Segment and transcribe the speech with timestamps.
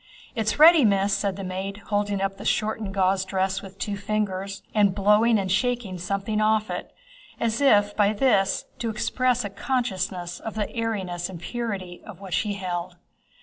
[0.33, 4.63] "It's ready, Miss," said the maid, holding up the shortened gauze dress with two fingers,
[4.73, 6.91] and blowing and shaking something off it,
[7.39, 12.33] as if by this to express a consciousness of the airiness and purity of what
[12.33, 12.95] she held.